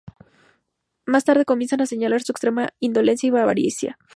Más 1.05 1.25
tarde 1.25 1.45
comienzan 1.45 1.81
a 1.81 1.85
señalar 1.85 2.23
su 2.23 2.31
extrema 2.31 2.69
indolencia 2.79 3.29
y 3.29 3.37
avaricia. 3.37 3.99